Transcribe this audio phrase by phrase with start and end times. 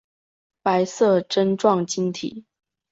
[0.63, 2.43] 白色针状晶体。